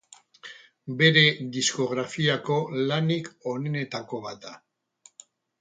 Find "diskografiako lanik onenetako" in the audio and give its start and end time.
1.57-4.23